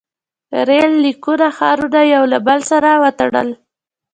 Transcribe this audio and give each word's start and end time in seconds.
•ریل 0.67 0.91
لیکو 1.03 1.33
ښارونه 1.57 2.01
یو 2.13 2.23
له 2.33 2.39
بل 2.47 2.59
سره 2.71 2.89
وتړل. 3.03 3.49